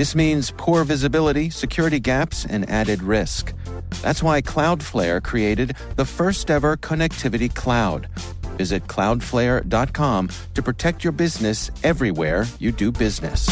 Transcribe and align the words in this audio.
This 0.00 0.14
means 0.14 0.50
poor 0.56 0.82
visibility, 0.84 1.50
security 1.50 2.00
gaps, 2.00 2.46
and 2.46 2.66
added 2.70 3.02
risk. 3.02 3.52
That's 4.00 4.22
why 4.22 4.40
Cloudflare 4.40 5.22
created 5.22 5.76
the 5.96 6.06
first 6.06 6.50
ever 6.50 6.78
connectivity 6.78 7.54
cloud. 7.54 8.08
Visit 8.56 8.86
cloudflare.com 8.86 10.30
to 10.54 10.62
protect 10.62 11.04
your 11.04 11.12
business 11.12 11.70
everywhere 11.84 12.46
you 12.58 12.72
do 12.72 12.90
business. 12.90 13.46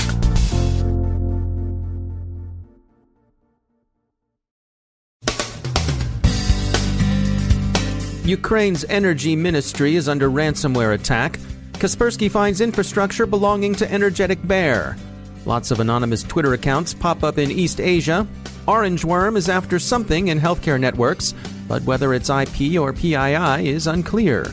Ukraine's 8.25 8.87
energy 8.87 9.37
ministry 9.37 9.97
is 9.97 10.09
under 10.09 10.31
ransomware 10.31 10.95
attack. 10.95 11.39
Kaspersky 11.75 12.31
finds 12.31 12.63
infrastructure 12.63 13.27
belonging 13.27 13.75
to 13.75 13.93
Energetic 13.93 14.39
Bear. 14.49 14.97
Lots 15.45 15.71
of 15.71 15.81
anonymous 15.81 16.23
Twitter 16.23 16.53
accounts 16.55 16.95
pop 16.95 17.23
up 17.23 17.39
in 17.39 17.51
East 17.51 17.81
Asia. 17.81 18.27
Orange 18.67 19.05
Worm 19.05 19.37
is 19.37 19.49
after 19.49 19.79
something 19.79 20.29
in 20.29 20.39
healthcare 20.39 20.79
networks, 20.79 21.35
but 21.67 21.83
whether 21.85 22.13
it's 22.13 22.31
IP 22.31 22.79
or 22.79 22.93
PII 22.93 23.69
is 23.69 23.87
unclear. 23.87 24.47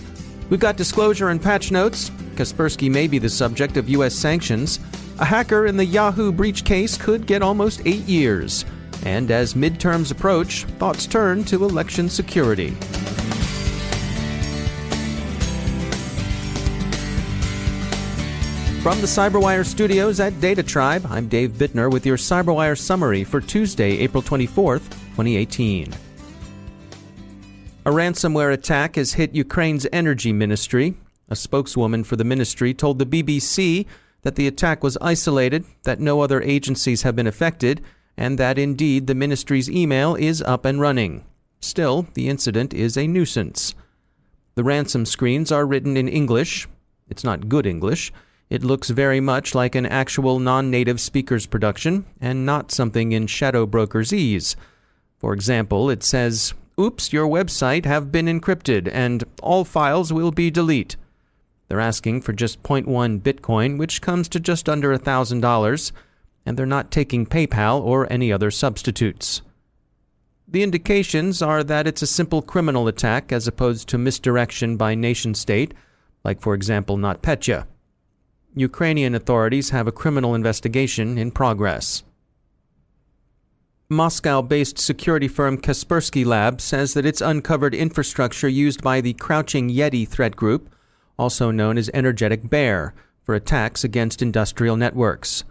We've 0.49 0.59
got 0.59 0.77
disclosure 0.77 1.29
and 1.29 1.41
patch 1.41 1.71
notes. 1.71 2.09
Kaspersky 2.35 2.89
may 2.89 3.07
be 3.07 3.19
the 3.19 3.29
subject 3.29 3.77
of 3.77 3.89
U.S. 3.89 4.15
sanctions. 4.15 4.79
A 5.19 5.25
hacker 5.25 5.65
in 5.65 5.77
the 5.77 5.85
Yahoo 5.85 6.31
breach 6.31 6.63
case 6.63 6.97
could 6.97 7.25
get 7.25 7.41
almost 7.41 7.81
eight 7.85 8.03
years. 8.03 8.65
And 9.05 9.31
as 9.31 9.53
midterms 9.53 10.11
approach, 10.11 10.65
thoughts 10.79 11.07
turn 11.07 11.43
to 11.45 11.65
election 11.65 12.09
security. 12.09 12.75
From 18.85 19.01
the 19.01 19.07
Cyberwire 19.07 19.65
studios 19.65 20.19
at 20.19 20.39
Data 20.39 20.61
Tribe, 20.61 21.07
I'm 21.09 21.27
Dave 21.27 21.53
Bittner 21.53 21.91
with 21.91 22.05
your 22.05 22.17
Cyberwire 22.17 22.77
summary 22.77 23.23
for 23.23 23.41
Tuesday, 23.41 23.97
April 23.97 24.21
24th, 24.21 24.91
2018. 25.15 25.91
A 27.87 27.89
ransomware 27.89 28.53
attack 28.53 28.95
has 28.97 29.13
hit 29.13 29.33
Ukraine's 29.33 29.87
energy 29.91 30.31
ministry. 30.31 30.93
A 31.29 31.35
spokeswoman 31.35 32.03
for 32.03 32.15
the 32.15 32.23
ministry 32.23 32.75
told 32.75 32.99
the 32.99 33.07
BBC 33.07 33.87
that 34.21 34.35
the 34.35 34.45
attack 34.45 34.83
was 34.83 34.99
isolated, 35.01 35.65
that 35.81 35.99
no 35.99 36.21
other 36.21 36.43
agencies 36.43 37.01
have 37.01 37.15
been 37.15 37.25
affected, 37.25 37.83
and 38.15 38.37
that 38.37 38.59
indeed 38.59 39.07
the 39.07 39.15
ministry's 39.15 39.67
email 39.67 40.13
is 40.13 40.43
up 40.43 40.63
and 40.63 40.79
running. 40.79 41.25
Still, 41.59 42.05
the 42.13 42.29
incident 42.29 42.71
is 42.71 42.97
a 42.97 43.07
nuisance. 43.07 43.73
The 44.53 44.63
ransom 44.63 45.07
screens 45.07 45.51
are 45.51 45.65
written 45.65 45.97
in 45.97 46.07
English. 46.07 46.67
It's 47.09 47.23
not 47.23 47.49
good 47.49 47.65
English. 47.65 48.13
It 48.49 48.63
looks 48.63 48.89
very 48.91 49.19
much 49.19 49.55
like 49.55 49.73
an 49.75 49.85
actual 49.85 50.39
non 50.39 50.69
native 50.69 51.01
speaker's 51.01 51.45
production 51.47 52.05
and 52.21 52.45
not 52.45 52.71
something 52.71 53.11
in 53.11 53.27
Shadow 53.27 53.65
Brokers-ese. 53.65 54.55
For 55.17 55.33
example, 55.33 55.89
it 55.89 56.03
says, 56.03 56.53
Oops, 56.79 57.11
your 57.11 57.27
website 57.27 57.85
have 57.85 58.11
been 58.11 58.27
encrypted 58.27 58.89
and 58.91 59.23
all 59.41 59.63
files 59.63 60.13
will 60.13 60.31
be 60.31 60.51
delete. 60.51 60.95
They're 61.67 61.79
asking 61.79 62.21
for 62.21 62.33
just 62.33 62.61
0.1 62.61 63.21
Bitcoin, 63.21 63.79
which 63.79 64.01
comes 64.01 64.27
to 64.29 64.39
just 64.39 64.69
under 64.69 64.95
$1,000, 64.95 65.91
and 66.45 66.57
they're 66.57 66.65
not 66.65 66.91
taking 66.91 67.25
PayPal 67.25 67.81
or 67.81 68.11
any 68.11 68.31
other 68.31 68.51
substitutes. 68.51 69.41
The 70.47 70.61
indications 70.61 71.41
are 71.41 71.63
that 71.63 71.87
it's 71.87 72.03
a 72.03 72.07
simple 72.07 72.43
criminal 72.43 72.87
attack 72.87 73.31
as 73.31 73.47
opposed 73.47 73.89
to 73.89 73.97
misdirection 73.97 74.77
by 74.77 74.93
nation 74.93 75.33
state, 75.33 75.73
like, 76.23 76.39
for 76.39 76.53
example, 76.53 76.97
NotPetya. 76.97 77.65
Ukrainian 78.55 79.13
authorities 79.13 79.71
have 79.71 79.85
a 79.85 79.91
criminal 79.91 80.33
investigation 80.33 81.17
in 81.17 81.31
progress. 81.31 82.03
Moscow 83.89 84.41
based 84.41 84.79
security 84.79 85.27
firm 85.27 85.57
Kaspersky 85.57 86.25
Lab 86.25 86.59
says 86.59 86.93
that 86.93 87.05
it's 87.05 87.21
uncovered 87.21 87.75
infrastructure 87.75 88.47
used 88.47 88.81
by 88.81 89.01
the 89.01 89.13
Crouching 89.13 89.69
Yeti 89.69 90.07
threat 90.07 90.35
group, 90.35 90.73
also 91.19 91.51
known 91.51 91.77
as 91.77 91.91
Energetic 91.93 92.49
Bear, 92.49 92.93
for 93.23 93.35
attacks 93.35 93.83
against 93.83 94.21
industrial 94.21 94.77
networks. 94.77 95.43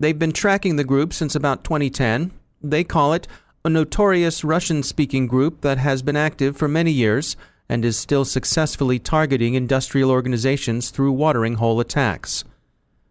They've 0.00 0.18
been 0.18 0.32
tracking 0.32 0.76
the 0.76 0.84
group 0.84 1.12
since 1.12 1.34
about 1.34 1.62
2010. 1.62 2.32
They 2.62 2.84
call 2.84 3.12
it 3.12 3.28
a 3.64 3.68
notorious 3.68 4.44
Russian 4.44 4.82
speaking 4.82 5.26
group 5.26 5.60
that 5.60 5.78
has 5.78 6.02
been 6.02 6.16
active 6.16 6.56
for 6.56 6.68
many 6.68 6.90
years 6.90 7.36
and 7.68 7.84
is 7.84 7.98
still 7.98 8.24
successfully 8.24 8.98
targeting 8.98 9.54
industrial 9.54 10.10
organizations 10.10 10.90
through 10.90 11.12
watering 11.12 11.54
hole 11.54 11.80
attacks. 11.80 12.44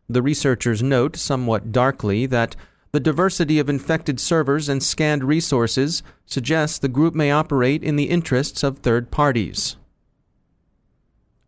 The 0.08 0.22
researchers 0.22 0.84
note, 0.84 1.16
somewhat 1.16 1.72
darkly, 1.72 2.26
that 2.28 2.56
the 2.92 3.00
diversity 3.00 3.60
of 3.60 3.68
infected 3.68 4.20
servers 4.20 4.70
and 4.70 4.82
scanned 4.82 5.24
resources 5.24 6.02
suggests 6.26 6.80
the 6.80 6.88
group 6.88 7.14
may 7.14 7.32
operate 7.32 7.84
in 7.84 7.98
the 7.98 8.10
interests 8.10 8.64
of 8.64 8.78
third 8.78 9.12
parties. 9.12 9.76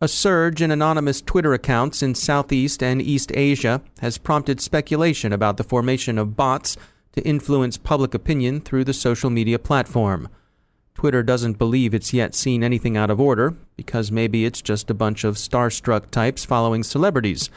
A 0.00 0.08
surge 0.08 0.60
in 0.60 0.70
anonymous 0.70 1.20
Twitter 1.20 1.54
accounts 1.54 2.02
in 2.02 2.14
Southeast 2.14 2.82
and 2.82 3.02
East 3.02 3.32
Asia 3.34 3.80
has 4.00 4.18
prompted 4.18 4.60
speculation 4.60 5.32
about 5.32 5.56
the 5.56 5.64
formation 5.64 6.18
of 6.18 6.36
bots 6.36 6.76
to 7.12 7.26
influence 7.26 7.76
public 7.76 8.14
opinion 8.14 8.60
through 8.60 8.84
the 8.84 8.92
social 8.92 9.30
media 9.30 9.58
platform. 9.58 10.28
Twitter 10.98 11.22
doesn't 11.22 11.58
believe 11.58 11.94
it's 11.94 12.12
yet 12.12 12.34
seen 12.34 12.64
anything 12.64 12.96
out 12.96 13.08
of 13.08 13.20
order, 13.20 13.54
because 13.76 14.10
maybe 14.10 14.44
it's 14.44 14.60
just 14.60 14.90
a 14.90 14.94
bunch 14.94 15.22
of 15.22 15.36
starstruck 15.36 16.10
types 16.10 16.44
following 16.44 16.82
celebrities, 16.82 17.50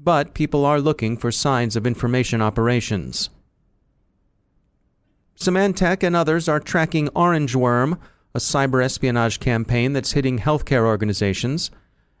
but 0.00 0.34
people 0.34 0.64
are 0.64 0.80
looking 0.80 1.16
for 1.16 1.30
signs 1.30 1.76
of 1.76 1.86
information 1.86 2.42
operations. 2.42 3.30
Symantec 5.38 6.02
and 6.02 6.16
others 6.16 6.48
are 6.48 6.58
tracking 6.58 7.08
Orange 7.10 7.54
Worm, 7.54 8.00
a 8.34 8.40
cyber 8.40 8.84
espionage 8.84 9.38
campaign 9.38 9.92
that's 9.92 10.12
hitting 10.12 10.40
healthcare 10.40 10.84
organizations. 10.84 11.70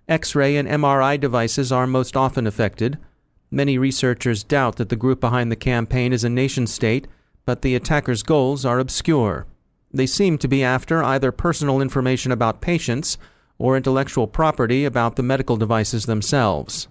X 0.08 0.36
ray 0.36 0.56
and 0.56 0.68
MRI 0.68 1.18
devices 1.18 1.72
are 1.72 1.88
most 1.88 2.16
often 2.16 2.46
affected. 2.46 2.98
Many 3.50 3.78
researchers 3.78 4.44
doubt 4.44 4.76
that 4.76 4.90
the 4.90 4.96
group 4.96 5.20
behind 5.20 5.50
the 5.50 5.56
campaign 5.56 6.12
is 6.12 6.22
a 6.22 6.28
nation 6.28 6.68
state, 6.68 7.08
but 7.44 7.62
the 7.62 7.74
attackers' 7.74 8.22
goals 8.22 8.64
are 8.64 8.78
obscure. 8.78 9.44
They 9.92 10.06
seem 10.06 10.38
to 10.38 10.48
be 10.48 10.62
after 10.62 11.02
either 11.02 11.32
personal 11.32 11.80
information 11.80 12.30
about 12.30 12.60
patients 12.60 13.16
or 13.58 13.76
intellectual 13.76 14.26
property 14.26 14.84
about 14.84 15.16
the 15.16 15.22
medical 15.22 15.56
devices 15.56 16.06
themselves. 16.06 16.88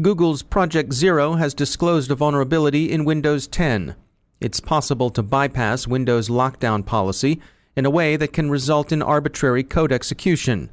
Google's 0.00 0.42
Project 0.42 0.92
Zero 0.92 1.34
has 1.34 1.54
disclosed 1.54 2.10
a 2.10 2.14
vulnerability 2.14 2.92
in 2.92 3.04
Windows 3.04 3.46
10. 3.48 3.96
It's 4.40 4.60
possible 4.60 5.10
to 5.10 5.22
bypass 5.22 5.88
Windows 5.88 6.28
lockdown 6.28 6.86
policy 6.86 7.40
in 7.74 7.84
a 7.84 7.90
way 7.90 8.16
that 8.16 8.32
can 8.32 8.50
result 8.50 8.92
in 8.92 9.02
arbitrary 9.02 9.64
code 9.64 9.92
execution. 9.92 10.70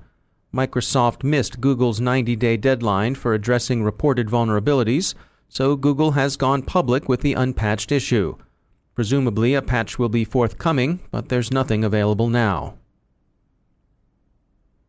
Microsoft 0.54 1.24
missed 1.24 1.60
Google's 1.60 2.00
90 2.00 2.36
day 2.36 2.56
deadline 2.56 3.16
for 3.16 3.34
addressing 3.34 3.84
reported 3.84 4.28
vulnerabilities, 4.28 5.16
so 5.50 5.76
Google 5.76 6.12
has 6.12 6.38
gone 6.38 6.62
public 6.62 7.10
with 7.10 7.22
the 7.22 7.34
unpatched 7.34 7.92
issue. 7.92 8.38
Presumably, 8.96 9.54
a 9.54 9.62
patch 9.62 10.00
will 10.00 10.10
be 10.10 10.24
forthcoming, 10.24 11.02
but 11.12 11.28
there's 11.28 11.52
nothing 11.52 11.84
available 11.84 12.30
now. 12.30 12.76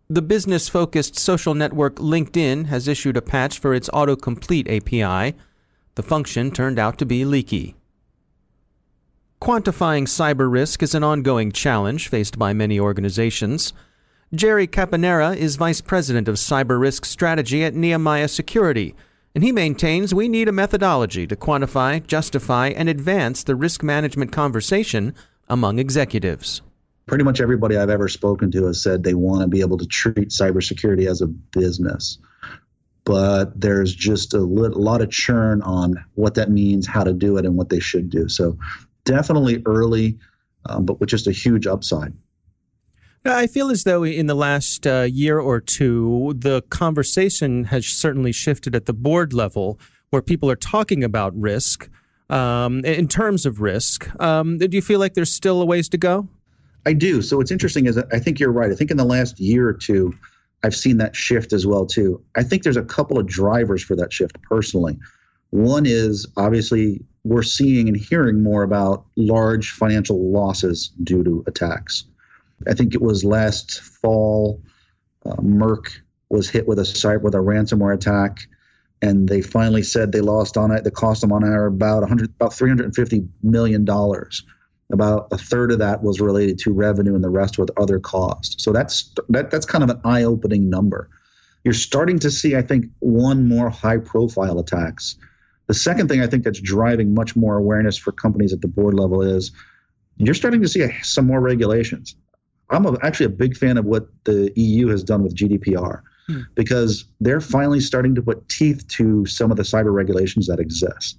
The 0.09 0.23
business 0.23 0.69
focused 0.69 1.19
social 1.19 1.55
network 1.55 1.97
LinkedIn 1.97 2.67
has 2.67 2.87
issued 2.87 3.17
a 3.17 3.23
patch 3.23 3.59
for 3.59 3.75
its 3.75 3.89
autocomplete 3.91 4.69
API. 4.69 5.37
The 5.97 6.03
function 6.05 6.53
turned 6.53 6.79
out 6.79 6.97
to 6.99 7.05
be 7.05 7.25
leaky. 7.25 7.75
Quantifying 9.43 10.05
cyber 10.05 10.51
risk 10.51 10.85
is 10.85 10.95
an 10.95 11.03
ongoing 11.03 11.51
challenge 11.51 12.07
faced 12.09 12.39
by 12.39 12.53
many 12.53 12.79
organizations. 12.79 13.73
Jerry 14.33 14.69
Caponera 14.69 15.37
is 15.37 15.57
Vice 15.57 15.81
President 15.81 16.29
of 16.29 16.37
Cyber 16.37 16.81
Risk 16.81 17.05
Strategy 17.05 17.65
at 17.65 17.75
Nehemiah 17.75 18.29
Security, 18.29 18.95
and 19.37 19.45
he 19.45 19.53
maintains 19.53 20.15
we 20.15 20.31
need 20.31 20.49
a 20.49 20.53
methodology 20.53 21.27
to 21.27 21.37
quantify, 21.37 22.05
justify, 22.07 22.69
and 22.69 22.89
advance 22.89 23.45
the 23.45 23.55
risk 23.55 23.83
management 23.83 24.33
conversation 24.33 25.15
among 25.47 25.79
executives. 25.79 26.63
Pretty 27.05 27.23
much 27.23 27.43
everybody 27.43 27.77
I've 27.77 27.91
ever 27.91 28.09
spoken 28.09 28.51
to 28.53 28.65
has 28.65 28.83
said 28.83 29.03
they 29.03 29.13
want 29.13 29.43
to 29.43 29.47
be 29.47 29.61
able 29.61 29.77
to 29.77 29.85
treat 29.85 30.31
cybersecurity 30.31 31.07
as 31.07 31.21
a 31.21 31.27
business. 31.27 32.17
But 33.05 33.61
there's 33.61 33.95
just 33.95 34.33
a, 34.33 34.41
lot 34.41 35.03
of 35.03 35.11
churn 35.11 35.61
on 35.61 36.03
what 36.15 36.35
that 36.37 36.51
means, 36.51 36.87
how 36.87 37.05
to 37.05 37.13
do 37.13 37.37
it, 37.37 37.45
and 37.45 37.57
what 37.57 37.69
they 37.69 37.79
should 37.79 38.09
do. 38.09 38.31
So 38.31 38.57
definitely 39.05 39.63
early, 39.67 40.19
um, 40.65 40.87
but 40.87 40.99
with 40.99 41.11
just 41.11 41.27
a 41.27 41.33
huge 41.33 41.67
upside. 41.67 42.15
I 43.27 43.47
feel 43.47 43.71
as 43.71 43.85
though 43.85 44.05
in 44.05 44.27
the 44.27 44.35
last 44.35 44.87
uh, 44.87 45.03
year 45.03 45.39
or 45.39 45.61
two, 45.61 46.35
the 46.37 46.63
conversation 46.71 47.65
has 47.65 47.87
certainly 47.87 48.33
shifted 48.33 48.75
at 48.75 48.87
the 48.87 48.93
board 48.93 49.33
level 49.33 49.79
where 50.11 50.23
people 50.23 50.51
are 50.51 50.57
talking 50.57 51.03
about 51.03 51.37
risk 51.39 51.89
um, 52.31 52.85
in 52.85 53.09
terms 53.09 53.47
of 53.47 53.61
risk. 53.61 54.09
Um, 54.21 54.59
do 54.59 54.69
you 54.71 54.83
feel 54.83 55.01
like 55.01 55.15
there's 55.15 55.33
still 55.33 55.61
a 55.61 55.67
ways 55.67 55.89
to 55.91 55.99
go? 55.99 56.29
I 56.85 56.93
do. 56.93 57.21
So 57.21 57.37
what's 57.39 57.51
interesting 57.51 57.87
is 57.87 57.99
I 57.99 58.19
think 58.19 58.39
you're 58.39 58.53
right. 58.53 58.71
I 58.71 58.75
think 58.75 58.91
in 58.91 58.97
the 58.97 59.05
last 59.05 59.41
year 59.41 59.69
or 59.69 59.73
two, 59.73 60.15
I've 60.63 60.75
seen 60.75 60.99
that 60.99 61.17
shift 61.17 61.53
as 61.53 61.67
well 61.67 61.85
too. 61.85 62.23
I 62.37 62.43
think 62.43 62.63
there's 62.63 62.77
a 62.77 62.85
couple 62.85 63.19
of 63.19 63.27
drivers 63.27 63.83
for 63.83 63.97
that 63.97 64.13
shift 64.13 64.41
personally. 64.43 64.99
One 65.51 65.85
is 65.87 66.27
obviously 66.37 67.05
we're 67.25 67.43
seeing 67.43 67.89
and 67.89 67.97
hearing 67.97 68.43
more 68.43 68.63
about 68.63 69.05
large 69.17 69.73
financial 69.73 70.31
losses 70.31 70.93
due 71.03 71.25
to 71.25 71.45
attacks. 71.47 72.05
I 72.67 72.75
think 72.75 72.95
it 72.95 73.03
was 73.03 73.25
last 73.25 73.81
fall, 73.81 74.63
uh, 75.25 75.37
Merck 75.37 75.99
was 76.31 76.49
hit 76.49 76.67
with 76.67 76.79
a 76.79 76.83
cyber 76.83 77.23
with 77.23 77.35
a 77.35 77.39
ransomware 77.39 77.95
attack, 77.95 78.39
and 79.03 79.29
they 79.29 79.43
finally 79.43 79.83
said 79.83 80.13
they 80.13 80.21
lost 80.21 80.57
on 80.57 80.71
it. 80.71 80.85
The 80.85 80.91
cost 80.91 81.21
them 81.21 81.33
on 81.33 81.45
air 81.45 81.67
about 81.67 82.01
100, 82.01 82.31
about 82.31 82.55
350 82.55 83.29
million 83.43 83.85
dollars. 83.85 84.45
About 84.93 85.27
a 85.33 85.39
third 85.39 85.73
of 85.73 85.81
that 85.81 86.05
was 86.05 86.21
related 86.21 86.59
to 86.61 86.73
revenue, 86.73 87.17
and 87.17 87.25
the 87.25 87.29
rest 87.29 87.59
with 87.59 87.71
other 87.77 87.99
costs. 87.99 88.63
So 88.63 88.73
that's 88.73 89.13
that, 89.29 89.51
that's 89.51 89.67
kind 89.67 89.83
of 89.83 89.91
an 89.91 90.01
eye-opening 90.05 90.71
number. 90.71 91.11
You're 91.65 91.75
starting 91.75 92.21
to 92.21 92.31
see, 92.31 92.55
I 92.55 92.63
think, 92.63 92.87
one 93.01 93.49
more 93.49 93.69
high-profile 93.69 94.61
attacks. 94.61 95.17
The 95.67 95.75
second 95.75 96.09
thing 96.09 96.21
I 96.21 96.29
think 96.29 96.45
that's 96.45 96.61
driving 96.61 97.13
much 97.13 97.35
more 97.35 97.57
awareness 97.57 97.97
for 97.97 98.13
companies 98.13 98.53
at 98.53 98.61
the 98.61 98.69
board 98.69 98.95
level 98.95 99.23
is 99.23 99.51
you're 100.19 100.35
starting 100.35 100.63
to 100.63 100.69
see 100.69 100.89
some 101.03 101.27
more 101.27 101.41
regulations. 101.41 102.15
I'm 102.71 102.87
a, 102.87 102.97
actually 103.03 103.27
a 103.27 103.31
big 103.31 103.57
fan 103.57 103.77
of 103.77 103.85
what 103.85 104.09
the 104.25 104.53
EU 104.57 104.89
has 104.89 105.03
done 105.05 105.23
with 105.23 105.35
GDPR 105.35 106.03
hmm. 106.27 106.41
because 106.55 107.05
they're 107.21 107.41
finally 107.41 107.81
starting 107.81 108.15
to 108.15 108.23
put 108.23 108.49
teeth 108.49 108.87
to 108.89 109.25
some 109.27 109.51
of 109.51 109.57
the 109.57 109.63
cyber 109.63 109.93
regulations 109.93 110.47
that 110.49 110.59
exist. 110.59 111.19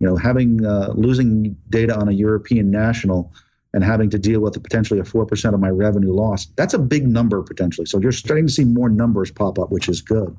You 0.00 0.08
know, 0.08 0.16
having 0.16 0.64
uh, 0.66 0.92
losing 0.94 1.56
data 1.70 1.96
on 1.96 2.08
a 2.08 2.12
European 2.12 2.70
national 2.70 3.32
and 3.72 3.84
having 3.84 4.10
to 4.10 4.18
deal 4.18 4.40
with 4.40 4.60
potentially 4.60 5.00
a 5.00 5.04
4% 5.04 5.54
of 5.54 5.60
my 5.60 5.70
revenue 5.70 6.12
loss, 6.12 6.46
that's 6.56 6.74
a 6.74 6.78
big 6.78 7.06
number 7.06 7.42
potentially. 7.42 7.86
So 7.86 7.98
you're 8.00 8.12
starting 8.12 8.46
to 8.46 8.52
see 8.52 8.64
more 8.64 8.88
numbers 8.88 9.30
pop 9.30 9.58
up, 9.58 9.70
which 9.70 9.88
is 9.88 10.02
good. 10.02 10.36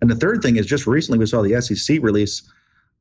And 0.00 0.10
the 0.10 0.14
third 0.14 0.42
thing 0.42 0.56
is 0.56 0.66
just 0.66 0.86
recently 0.86 1.18
we 1.18 1.26
saw 1.26 1.42
the 1.42 1.60
SEC 1.60 1.98
release 2.02 2.42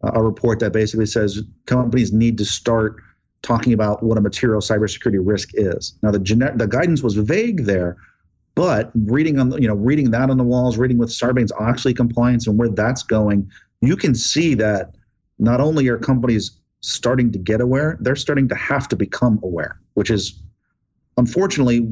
uh, 0.03 0.11
a 0.13 0.23
report 0.23 0.59
that 0.59 0.73
basically 0.73 1.05
says 1.05 1.43
companies 1.65 2.11
need 2.11 2.37
to 2.37 2.45
start 2.45 2.97
talking 3.41 3.73
about 3.73 4.03
what 4.03 4.17
a 4.17 4.21
material 4.21 4.61
cybersecurity 4.61 5.19
risk 5.21 5.49
is. 5.53 5.93
Now, 6.01 6.11
the 6.11 6.19
the 6.55 6.67
guidance 6.67 7.01
was 7.01 7.15
vague 7.15 7.65
there, 7.65 7.97
but 8.55 8.91
reading 8.93 9.39
on 9.39 9.49
the, 9.49 9.61
you 9.61 9.67
know 9.67 9.75
reading 9.75 10.11
that 10.11 10.29
on 10.29 10.37
the 10.37 10.43
walls, 10.43 10.77
reading 10.77 10.97
with 10.97 11.09
Sarbanes 11.09 11.51
Oxley 11.59 11.93
compliance 11.93 12.47
and 12.47 12.57
where 12.57 12.69
that's 12.69 13.03
going, 13.03 13.49
you 13.81 13.95
can 13.95 14.13
see 14.13 14.53
that 14.55 14.95
not 15.37 15.61
only 15.61 15.87
are 15.87 15.97
companies 15.97 16.59
starting 16.81 17.31
to 17.31 17.39
get 17.39 17.61
aware, 17.61 17.97
they're 18.01 18.15
starting 18.15 18.47
to 18.49 18.55
have 18.55 18.87
to 18.89 18.95
become 18.95 19.39
aware, 19.43 19.79
which 19.93 20.09
is 20.09 20.41
unfortunately, 21.17 21.87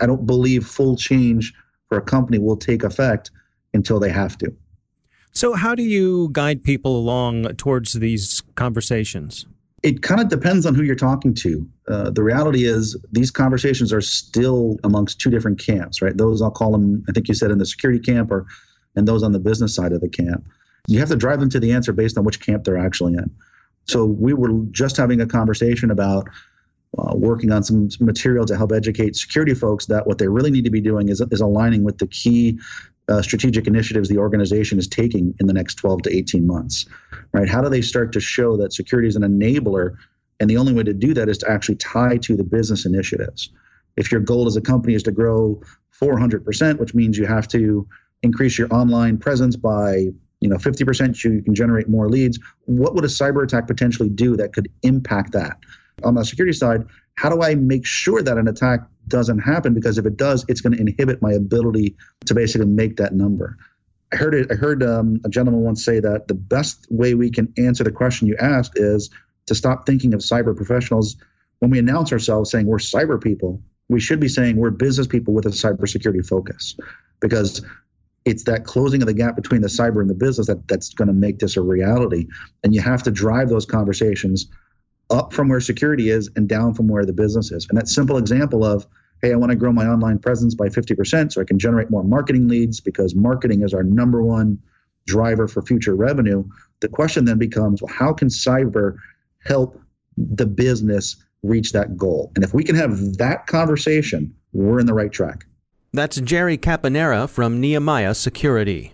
I 0.00 0.06
don't 0.06 0.26
believe 0.26 0.66
full 0.66 0.96
change 0.96 1.52
for 1.88 1.98
a 1.98 2.02
company 2.02 2.38
will 2.38 2.56
take 2.56 2.82
effect 2.82 3.30
until 3.74 4.00
they 4.00 4.10
have 4.10 4.36
to. 4.38 4.52
So, 5.32 5.52
how 5.52 5.74
do 5.74 5.82
you 5.82 6.30
guide 6.32 6.64
people 6.64 6.96
along 6.96 7.44
towards 7.56 7.92
these 7.92 8.42
conversations? 8.54 9.46
It 9.86 10.02
kind 10.02 10.20
of 10.20 10.28
depends 10.28 10.66
on 10.66 10.74
who 10.74 10.82
you're 10.82 10.96
talking 10.96 11.32
to. 11.34 11.68
Uh, 11.86 12.10
the 12.10 12.24
reality 12.24 12.64
is, 12.64 12.96
these 13.12 13.30
conversations 13.30 13.92
are 13.92 14.00
still 14.00 14.78
amongst 14.82 15.20
two 15.20 15.30
different 15.30 15.60
camps, 15.60 16.02
right? 16.02 16.16
Those 16.16 16.42
I'll 16.42 16.50
call 16.50 16.72
them, 16.72 17.04
I 17.08 17.12
think 17.12 17.28
you 17.28 17.34
said 17.34 17.52
in 17.52 17.58
the 17.58 17.66
security 17.66 18.00
camp, 18.00 18.32
or 18.32 18.46
and 18.96 19.06
those 19.06 19.22
on 19.22 19.30
the 19.30 19.38
business 19.38 19.76
side 19.76 19.92
of 19.92 20.00
the 20.00 20.08
camp. 20.08 20.44
You 20.88 20.98
have 20.98 21.08
to 21.10 21.16
drive 21.16 21.38
them 21.38 21.50
to 21.50 21.60
the 21.60 21.70
answer 21.70 21.92
based 21.92 22.18
on 22.18 22.24
which 22.24 22.40
camp 22.40 22.64
they're 22.64 22.76
actually 22.76 23.14
in. 23.14 23.30
So 23.84 24.04
we 24.04 24.34
were 24.34 24.50
just 24.72 24.96
having 24.96 25.20
a 25.20 25.26
conversation 25.26 25.92
about 25.92 26.28
uh, 26.98 27.12
working 27.14 27.52
on 27.52 27.62
some 27.62 27.88
material 28.00 28.44
to 28.46 28.56
help 28.56 28.72
educate 28.72 29.14
security 29.14 29.54
folks 29.54 29.86
that 29.86 30.08
what 30.08 30.18
they 30.18 30.26
really 30.26 30.50
need 30.50 30.64
to 30.64 30.70
be 30.70 30.80
doing 30.80 31.10
is, 31.10 31.20
is 31.30 31.40
aligning 31.40 31.84
with 31.84 31.98
the 31.98 32.08
key 32.08 32.58
uh, 33.08 33.22
strategic 33.22 33.66
initiatives 33.66 34.08
the 34.08 34.18
organization 34.18 34.78
is 34.78 34.88
taking 34.88 35.34
in 35.40 35.46
the 35.46 35.52
next 35.52 35.76
12 35.76 36.02
to 36.02 36.16
18 36.16 36.46
months 36.46 36.86
right? 37.32 37.48
How 37.48 37.60
do 37.60 37.68
they 37.68 37.82
start 37.82 38.12
to 38.12 38.20
show 38.20 38.56
that 38.56 38.72
security 38.72 39.08
is 39.08 39.16
an 39.16 39.22
enabler 39.22 39.96
and 40.40 40.50
the 40.50 40.56
only 40.56 40.72
way 40.72 40.82
to 40.82 40.92
do 40.92 41.14
that 41.14 41.28
is 41.28 41.38
to 41.38 41.50
actually 41.50 41.76
tie 41.76 42.16
to 42.18 42.36
the 42.36 42.44
business 42.44 42.84
initiatives? 42.84 43.50
If 43.96 44.12
your 44.12 44.20
goal 44.20 44.46
as 44.46 44.56
a 44.56 44.60
company 44.60 44.94
is 44.94 45.02
to 45.04 45.12
grow 45.12 45.60
400% 46.00 46.78
which 46.78 46.94
means 46.94 47.16
you 47.16 47.26
have 47.26 47.48
to 47.48 47.86
increase 48.22 48.58
your 48.58 48.72
online 48.72 49.18
presence 49.18 49.56
by 49.56 50.08
you 50.40 50.48
know 50.48 50.56
50% 50.56 51.24
you 51.24 51.42
can 51.42 51.54
generate 51.54 51.88
more 51.88 52.08
leads 52.08 52.38
what 52.64 52.94
would 52.94 53.04
a 53.04 53.08
cyber 53.08 53.42
attack 53.42 53.66
potentially 53.66 54.08
do 54.08 54.36
that 54.36 54.52
could 54.52 54.68
impact 54.82 55.32
that? 55.32 55.58
On 56.04 56.14
the 56.14 56.24
security 56.24 56.52
side 56.52 56.84
how 57.16 57.30
do 57.30 57.42
i 57.42 57.54
make 57.54 57.86
sure 57.86 58.22
that 58.22 58.36
an 58.36 58.46
attack 58.46 58.80
doesn't 59.08 59.38
happen 59.38 59.74
because 59.74 59.98
if 59.98 60.06
it 60.06 60.16
does, 60.16 60.44
it's 60.48 60.60
going 60.60 60.74
to 60.74 60.80
inhibit 60.80 61.22
my 61.22 61.32
ability 61.32 61.96
to 62.26 62.34
basically 62.34 62.66
make 62.66 62.96
that 62.96 63.14
number. 63.14 63.56
I 64.12 64.16
heard 64.16 64.34
it. 64.34 64.52
I 64.52 64.54
heard 64.54 64.82
um, 64.82 65.20
a 65.24 65.28
gentleman 65.28 65.62
once 65.62 65.84
say 65.84 66.00
that 66.00 66.28
the 66.28 66.34
best 66.34 66.86
way 66.90 67.14
we 67.14 67.30
can 67.30 67.52
answer 67.58 67.84
the 67.84 67.90
question 67.90 68.28
you 68.28 68.36
asked 68.38 68.72
is 68.76 69.10
to 69.46 69.54
stop 69.54 69.86
thinking 69.86 70.14
of 70.14 70.20
cyber 70.20 70.56
professionals 70.56 71.16
when 71.58 71.70
we 71.70 71.78
announce 71.78 72.12
ourselves 72.12 72.50
saying 72.50 72.66
we're 72.66 72.78
cyber 72.78 73.20
people. 73.20 73.60
We 73.88 74.00
should 74.00 74.20
be 74.20 74.28
saying 74.28 74.56
we're 74.56 74.70
business 74.70 75.06
people 75.06 75.34
with 75.34 75.46
a 75.46 75.50
cybersecurity 75.50 76.26
focus, 76.26 76.76
because 77.20 77.64
it's 78.24 78.42
that 78.44 78.64
closing 78.64 79.02
of 79.02 79.06
the 79.06 79.14
gap 79.14 79.36
between 79.36 79.60
the 79.60 79.68
cyber 79.68 80.00
and 80.00 80.10
the 80.10 80.14
business 80.14 80.48
that 80.48 80.66
that's 80.66 80.92
going 80.92 81.08
to 81.08 81.14
make 81.14 81.38
this 81.38 81.56
a 81.56 81.62
reality. 81.62 82.26
And 82.64 82.74
you 82.74 82.80
have 82.80 83.02
to 83.04 83.10
drive 83.12 83.48
those 83.48 83.64
conversations 83.64 84.46
up 85.10 85.32
from 85.32 85.48
where 85.48 85.60
security 85.60 86.10
is 86.10 86.30
and 86.36 86.48
down 86.48 86.74
from 86.74 86.88
where 86.88 87.04
the 87.04 87.12
business 87.12 87.52
is. 87.52 87.66
And 87.68 87.78
that 87.78 87.88
simple 87.88 88.16
example 88.16 88.64
of, 88.64 88.86
hey, 89.22 89.32
I 89.32 89.36
want 89.36 89.50
to 89.50 89.56
grow 89.56 89.72
my 89.72 89.86
online 89.86 90.18
presence 90.18 90.54
by 90.54 90.68
50% 90.68 91.32
so 91.32 91.40
I 91.40 91.44
can 91.44 91.58
generate 91.58 91.90
more 91.90 92.04
marketing 92.04 92.48
leads 92.48 92.80
because 92.80 93.14
marketing 93.14 93.62
is 93.62 93.72
our 93.72 93.82
number 93.82 94.22
one 94.22 94.58
driver 95.06 95.46
for 95.46 95.62
future 95.62 95.94
revenue. 95.94 96.44
The 96.80 96.88
question 96.88 97.24
then 97.24 97.38
becomes, 97.38 97.80
well, 97.80 97.92
how 97.92 98.12
can 98.12 98.28
cyber 98.28 98.96
help 99.44 99.80
the 100.16 100.46
business 100.46 101.16
reach 101.42 101.72
that 101.72 101.96
goal? 101.96 102.32
And 102.34 102.44
if 102.44 102.52
we 102.52 102.64
can 102.64 102.74
have 102.74 103.18
that 103.18 103.46
conversation, 103.46 104.34
we're 104.52 104.80
in 104.80 104.86
the 104.86 104.94
right 104.94 105.12
track. 105.12 105.46
That's 105.92 106.20
Jerry 106.20 106.58
Caponera 106.58 107.28
from 107.28 107.60
Nehemiah 107.60 108.14
Security. 108.14 108.92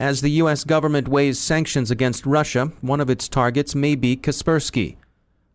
As 0.00 0.20
the 0.20 0.30
U.S. 0.42 0.64
government 0.64 1.06
weighs 1.06 1.38
sanctions 1.38 1.90
against 1.90 2.26
Russia, 2.26 2.72
one 2.80 3.00
of 3.00 3.08
its 3.08 3.28
targets 3.28 3.76
may 3.76 3.94
be 3.94 4.16
Kaspersky. 4.16 4.96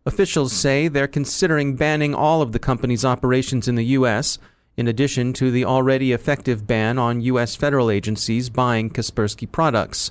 Officials 0.06 0.54
say 0.54 0.88
they're 0.88 1.06
considering 1.06 1.76
banning 1.76 2.14
all 2.14 2.40
of 2.40 2.52
the 2.52 2.58
company's 2.58 3.04
operations 3.04 3.68
in 3.68 3.74
the 3.74 3.84
U.S., 3.84 4.38
in 4.78 4.88
addition 4.88 5.34
to 5.34 5.50
the 5.50 5.66
already 5.66 6.12
effective 6.12 6.66
ban 6.66 6.98
on 6.98 7.20
U.S. 7.20 7.54
federal 7.54 7.90
agencies 7.90 8.48
buying 8.48 8.88
Kaspersky 8.88 9.50
products. 9.50 10.10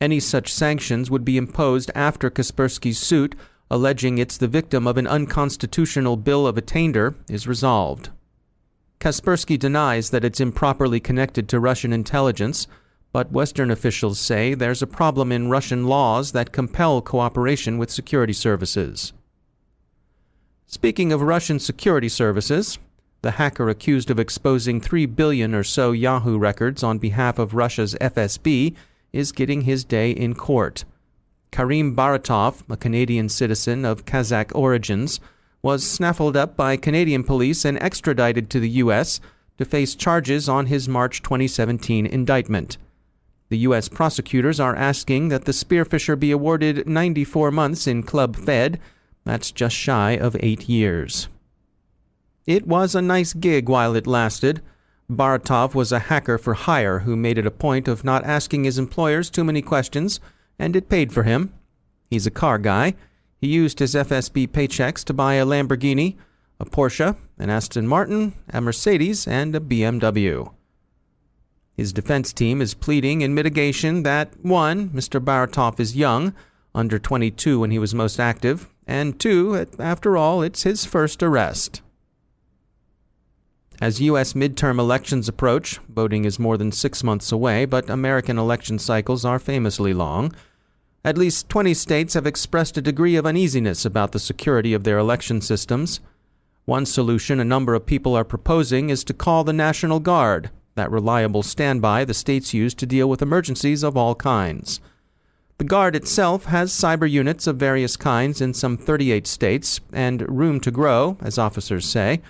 Any 0.00 0.20
such 0.20 0.52
sanctions 0.52 1.10
would 1.10 1.24
be 1.24 1.36
imposed 1.36 1.90
after 1.96 2.30
Kaspersky's 2.30 3.00
suit, 3.00 3.34
alleging 3.68 4.18
it's 4.18 4.36
the 4.36 4.46
victim 4.46 4.86
of 4.86 4.96
an 4.98 5.08
unconstitutional 5.08 6.16
bill 6.16 6.46
of 6.46 6.56
attainder, 6.56 7.16
is 7.28 7.48
resolved. 7.48 8.10
Kaspersky 9.00 9.58
denies 9.58 10.10
that 10.10 10.24
it's 10.24 10.38
improperly 10.38 11.00
connected 11.00 11.48
to 11.48 11.58
Russian 11.58 11.92
intelligence 11.92 12.68
but 13.12 13.32
Western 13.32 13.70
officials 13.70 14.18
say 14.18 14.54
there's 14.54 14.82
a 14.82 14.86
problem 14.86 15.32
in 15.32 15.50
Russian 15.50 15.86
laws 15.86 16.32
that 16.32 16.52
compel 16.52 17.00
cooperation 17.00 17.78
with 17.78 17.90
security 17.90 18.32
services. 18.32 19.12
Speaking 20.66 21.12
of 21.12 21.22
Russian 21.22 21.58
security 21.58 22.08
services, 22.08 22.78
the 23.22 23.32
hacker 23.32 23.68
accused 23.68 24.10
of 24.10 24.18
exposing 24.18 24.80
3 24.80 25.06
billion 25.06 25.54
or 25.54 25.64
so 25.64 25.92
Yahoo 25.92 26.38
records 26.38 26.82
on 26.82 26.98
behalf 26.98 27.38
of 27.38 27.54
Russia's 27.54 27.96
FSB 28.00 28.74
is 29.12 29.32
getting 29.32 29.62
his 29.62 29.84
day 29.84 30.10
in 30.10 30.34
court. 30.34 30.84
Karim 31.50 31.96
Baratov, 31.96 32.62
a 32.68 32.76
Canadian 32.76 33.28
citizen 33.28 33.84
of 33.84 34.04
Kazakh 34.04 34.54
origins, 34.54 35.18
was 35.62 35.84
snaffled 35.84 36.36
up 36.36 36.56
by 36.56 36.76
Canadian 36.76 37.24
police 37.24 37.64
and 37.64 37.82
extradited 37.82 38.50
to 38.50 38.60
the 38.60 38.68
U.S. 38.82 39.20
to 39.56 39.64
face 39.64 39.94
charges 39.94 40.48
on 40.48 40.66
his 40.66 40.88
March 40.88 41.22
2017 41.22 42.06
indictment. 42.06 42.76
The 43.48 43.58
U.S. 43.58 43.88
prosecutors 43.88 44.60
are 44.60 44.76
asking 44.76 45.28
that 45.28 45.46
the 45.46 45.52
spear 45.52 45.84
phisher 45.84 46.18
be 46.18 46.30
awarded 46.30 46.86
94 46.86 47.50
months 47.50 47.86
in 47.86 48.02
Club 48.02 48.36
Fed. 48.36 48.78
That's 49.24 49.50
just 49.50 49.74
shy 49.74 50.12
of 50.12 50.36
eight 50.40 50.68
years. 50.68 51.28
It 52.46 52.66
was 52.66 52.94
a 52.94 53.02
nice 53.02 53.32
gig 53.32 53.68
while 53.68 53.94
it 53.94 54.06
lasted. 54.06 54.62
Baratov 55.10 55.74
was 55.74 55.92
a 55.92 55.98
hacker 55.98 56.36
for 56.36 56.54
hire 56.54 57.00
who 57.00 57.16
made 57.16 57.38
it 57.38 57.46
a 57.46 57.50
point 57.50 57.88
of 57.88 58.04
not 58.04 58.24
asking 58.24 58.64
his 58.64 58.78
employers 58.78 59.30
too 59.30 59.44
many 59.44 59.62
questions, 59.62 60.20
and 60.58 60.76
it 60.76 60.90
paid 60.90 61.12
for 61.12 61.22
him. 61.22 61.52
He's 62.10 62.26
a 62.26 62.30
car 62.30 62.58
guy. 62.58 62.94
He 63.40 63.48
used 63.48 63.78
his 63.78 63.94
FSB 63.94 64.48
paychecks 64.48 65.04
to 65.04 65.14
buy 65.14 65.34
a 65.34 65.46
Lamborghini, 65.46 66.16
a 66.60 66.66
Porsche, 66.66 67.16
an 67.38 67.50
Aston 67.50 67.86
Martin, 67.86 68.34
a 68.50 68.60
Mercedes, 68.60 69.26
and 69.26 69.54
a 69.54 69.60
BMW. 69.60 70.52
His 71.78 71.92
defense 71.92 72.32
team 72.32 72.60
is 72.60 72.74
pleading 72.74 73.20
in 73.20 73.36
mitigation 73.36 74.02
that 74.02 74.32
1. 74.44 74.88
Mr. 74.88 75.24
Baratov 75.24 75.78
is 75.78 75.94
young, 75.94 76.34
under 76.74 76.98
22 76.98 77.60
when 77.60 77.70
he 77.70 77.78
was 77.78 77.94
most 77.94 78.18
active, 78.18 78.68
and 78.84 79.16
2. 79.20 79.64
After 79.78 80.16
all, 80.16 80.42
it's 80.42 80.64
his 80.64 80.84
first 80.84 81.22
arrest. 81.22 81.80
As 83.80 84.00
U.S. 84.00 84.32
midterm 84.32 84.80
elections 84.80 85.28
approach, 85.28 85.78
voting 85.88 86.24
is 86.24 86.40
more 86.40 86.56
than 86.56 86.72
six 86.72 87.04
months 87.04 87.30
away, 87.30 87.64
but 87.64 87.88
American 87.88 88.38
election 88.38 88.80
cycles 88.80 89.24
are 89.24 89.38
famously 89.38 89.94
long. 89.94 90.34
At 91.04 91.16
least 91.16 91.48
20 91.48 91.74
states 91.74 92.14
have 92.14 92.26
expressed 92.26 92.76
a 92.76 92.82
degree 92.82 93.14
of 93.14 93.24
uneasiness 93.24 93.84
about 93.84 94.10
the 94.10 94.18
security 94.18 94.74
of 94.74 94.82
their 94.82 94.98
election 94.98 95.40
systems. 95.40 96.00
One 96.64 96.86
solution 96.86 97.38
a 97.38 97.44
number 97.44 97.74
of 97.74 97.86
people 97.86 98.16
are 98.16 98.24
proposing 98.24 98.90
is 98.90 99.04
to 99.04 99.14
call 99.14 99.44
the 99.44 99.52
National 99.52 100.00
Guard, 100.00 100.50
that 100.78 100.90
reliable 100.90 101.42
standby 101.42 102.04
the 102.04 102.14
states 102.14 102.54
use 102.54 102.74
to 102.74 102.86
deal 102.86 103.08
with 103.08 103.22
emergencies 103.22 103.82
of 103.82 103.96
all 103.96 104.14
kinds. 104.14 104.80
The 105.58 105.64
Guard 105.64 105.96
itself 105.96 106.44
has 106.44 106.70
cyber 106.70 107.10
units 107.10 107.48
of 107.48 107.56
various 107.56 107.96
kinds 107.96 108.40
in 108.40 108.54
some 108.54 108.76
38 108.76 109.26
states, 109.26 109.80
and 109.92 110.24
room 110.28 110.60
to 110.60 110.70
grow, 110.70 111.16
as 111.20 111.36
officers 111.36 111.84
say. 111.84 112.22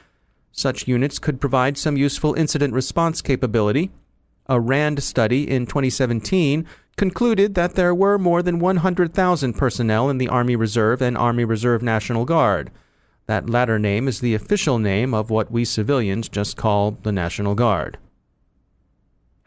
Such 0.51 0.89
units 0.89 1.19
could 1.19 1.41
provide 1.41 1.77
some 1.77 1.99
useful 1.99 2.33
incident 2.35 2.73
response 2.73 3.21
capability. 3.21 3.91
A 4.47 4.59
RAND 4.59 5.03
study 5.03 5.49
in 5.49 5.67
2017 5.67 6.65
concluded 6.97 7.55
that 7.55 7.75
there 7.75 7.95
were 7.95 8.19
more 8.19 8.43
than 8.43 8.59
100,000 8.61 9.53
personnel 9.53 10.09
in 10.09 10.17
the 10.17 10.29
Army 10.29 10.57
Reserve 10.57 11.03
and 11.03 11.17
Army 11.19 11.45
Reserve 11.45 11.83
National 11.83 12.25
Guard. 12.25 12.71
That 13.27 13.51
latter 13.51 13.79
name 13.79 14.09
is 14.09 14.21
the 14.21 14.35
official 14.35 14.79
name 14.79 15.13
of 15.13 15.29
what 15.29 15.51
we 15.51 15.67
civilians 15.67 16.31
just 16.31 16.57
call 16.57 16.93
the 17.03 17.13
National 17.13 17.55
Guard. 17.55 17.99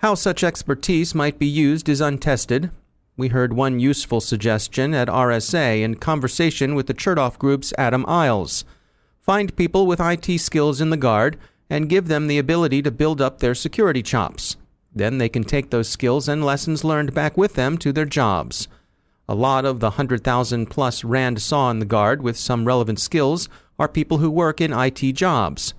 How 0.02 0.16
such 0.16 0.44
expertise 0.44 1.14
might 1.14 1.38
be 1.38 1.46
used 1.46 1.88
is 1.88 2.02
untested. 2.02 2.72
We 3.18 3.28
heard 3.28 3.54
one 3.54 3.80
useful 3.80 4.20
suggestion 4.20 4.96
at 4.96 5.08
RSA 5.08 5.84
in 5.84 5.94
conversation 5.94 6.74
with 6.74 6.88
the 6.88 6.96
Chertoff 6.96 7.38
Group's 7.38 7.72
Adam 7.78 8.04
Isles. 8.08 8.66
Find 9.20 9.56
people 9.56 9.86
with 9.86 10.00
IT 10.00 10.40
skills 10.40 10.82
in 10.82 10.90
the 10.90 10.98
Guard 10.98 11.38
and 11.70 11.88
give 11.88 12.08
them 12.08 12.26
the 12.26 12.40
ability 12.40 12.82
to 12.82 12.90
build 12.90 13.22
up 13.22 13.38
their 13.42 13.54
security 13.54 14.02
chops. 14.02 14.58
Then 14.92 15.20
they 15.20 15.30
can 15.30 15.44
take 15.44 15.70
those 15.70 15.88
skills 15.88 16.28
and 16.28 16.44
lessons 16.44 16.84
learned 16.84 17.14
back 17.14 17.38
with 17.38 17.54
them 17.54 17.78
to 17.78 17.94
their 17.94 18.06
jobs. 18.06 18.68
A 19.30 19.36
lot 19.36 19.66
of 19.66 19.82
the 19.82 19.92
100,000 19.92 20.66
plus 20.66 21.04
Rand 21.04 21.40
saw 21.44 21.70
in 21.70 21.78
the 21.78 21.86
Guard 21.86 22.24
with 22.24 22.38
some 22.38 22.66
relevant 22.66 23.00
skills 23.00 23.48
are 23.78 23.88
people 23.88 24.18
who 24.18 24.32
work 24.32 24.62
in 24.62 24.74
IT 24.74 25.14
jobs. 25.14 25.76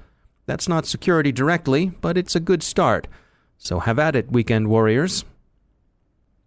That's 0.47 0.69
not 0.69 0.87
security 0.87 1.33
directly, 1.33 1.91
but 2.00 2.17
it's 2.17 2.37
a 2.37 2.41
good 2.41 2.62
start. 2.62 3.09
So 3.62 3.78
have 3.78 4.00
at 4.00 4.16
it, 4.16 4.33
weekend 4.33 4.66
warriors. 4.66 5.25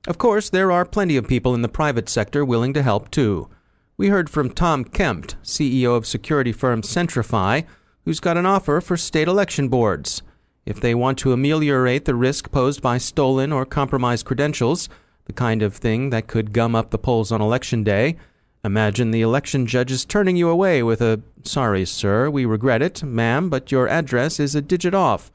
Of 0.05 0.17
course, 0.17 0.49
there 0.49 0.69
are 0.69 0.83
plenty 0.83 1.15
of 1.15 1.29
people 1.29 1.55
in 1.55 1.61
the 1.61 1.69
private 1.69 2.09
sector 2.09 2.43
willing 2.43 2.73
to 2.73 2.83
help 2.83 3.09
too. 3.09 3.47
We 3.95 4.09
heard 4.09 4.29
from 4.29 4.49
Tom 4.49 4.83
Kemp, 4.83 5.31
CEO 5.41 5.95
of 5.95 6.05
security 6.05 6.51
firm 6.51 6.81
Centrify, 6.81 7.65
who's 8.03 8.19
got 8.19 8.35
an 8.35 8.45
offer 8.45 8.81
for 8.81 8.97
state 8.97 9.29
election 9.29 9.69
boards. 9.69 10.23
If 10.65 10.81
they 10.81 10.93
want 10.93 11.17
to 11.19 11.31
ameliorate 11.31 12.03
the 12.03 12.15
risk 12.15 12.51
posed 12.51 12.81
by 12.81 12.97
stolen 12.97 13.53
or 13.53 13.65
compromised 13.65 14.25
credentials, 14.25 14.89
the 15.23 15.31
kind 15.31 15.61
of 15.61 15.73
thing 15.73 16.09
that 16.09 16.27
could 16.27 16.51
gum 16.51 16.75
up 16.75 16.89
the 16.89 16.97
polls 16.97 17.31
on 17.31 17.41
election 17.41 17.85
day, 17.85 18.17
imagine 18.61 19.11
the 19.11 19.21
election 19.21 19.67
judges 19.67 20.03
turning 20.03 20.35
you 20.35 20.49
away 20.49 20.83
with 20.83 20.99
a, 20.99 21.21
sorry, 21.43 21.85
sir, 21.85 22.29
we 22.29 22.43
regret 22.43 22.81
it, 22.81 23.03
ma'am, 23.03 23.49
but 23.49 23.71
your 23.71 23.87
address 23.87 24.37
is 24.37 24.53
a 24.53 24.61
digit 24.61 24.93
off. 24.93 25.31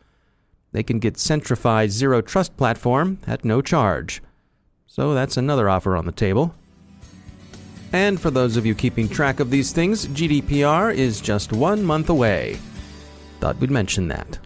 They 0.73 0.83
can 0.83 0.99
get 0.99 1.15
Centrify's 1.15 1.93
Zero 1.93 2.21
Trust 2.21 2.57
platform 2.57 3.19
at 3.27 3.45
no 3.45 3.61
charge. 3.61 4.23
So 4.87 5.15
that's 5.15 5.37
another 5.37 5.69
offer 5.69 5.97
on 5.97 6.07
the 6.07 6.13
table. 6.13 6.55
And 7.93 8.21
for 8.21 8.31
those 8.31 8.57
of 8.57 8.65
you 8.65 8.75
keeping 8.75 9.09
track 9.09 9.41
of 9.41 9.51
these 9.51 9.73
things, 9.73 10.07
GDPR 10.07 10.95
is 10.95 11.21
just 11.21 11.53
one 11.53 11.83
month 11.83 12.09
away. 12.09 12.59
Thought 13.41 13.59
we'd 13.59 13.71
mention 13.71 14.09
that. 14.09 14.39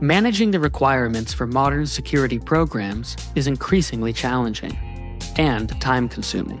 Managing 0.00 0.50
the 0.50 0.58
requirements 0.58 1.32
for 1.32 1.46
modern 1.46 1.86
security 1.86 2.38
programs 2.38 3.16
is 3.36 3.46
increasingly 3.46 4.12
challenging 4.12 4.76
and 5.36 5.80
time 5.80 6.08
consuming. 6.08 6.60